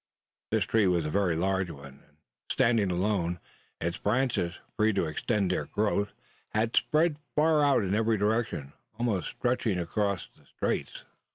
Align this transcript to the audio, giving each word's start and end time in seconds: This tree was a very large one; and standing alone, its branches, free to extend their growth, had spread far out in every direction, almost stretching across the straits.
This 0.49 0.65
tree 0.65 0.87
was 0.87 1.05
a 1.05 1.11
very 1.11 1.35
large 1.35 1.69
one; 1.69 1.99
and 2.07 2.17
standing 2.49 2.89
alone, 2.89 3.39
its 3.79 3.99
branches, 3.99 4.55
free 4.75 4.93
to 4.93 5.05
extend 5.05 5.51
their 5.51 5.65
growth, 5.65 6.11
had 6.55 6.75
spread 6.75 7.17
far 7.35 7.63
out 7.63 7.83
in 7.83 7.93
every 7.93 8.17
direction, 8.17 8.73
almost 8.97 9.27
stretching 9.29 9.77
across 9.77 10.27
the 10.35 10.43
straits. 10.47 11.03